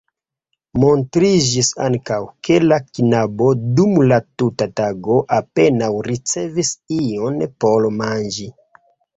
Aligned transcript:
Montriĝis 0.83 1.67
ankaŭ, 1.87 2.17
ke 2.47 2.57
la 2.71 2.79
knabo 2.87 3.51
dum 3.81 3.93
la 4.13 4.19
tuta 4.41 4.69
tago 4.81 5.19
apenaŭ 5.41 5.93
ricevis 6.11 6.75
ion 7.01 7.39
por 7.65 7.89
manĝi. 8.01 8.51